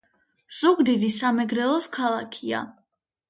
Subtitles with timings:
[0.59, 2.63] ზუგდიდი სამეგრელოს ქალაქია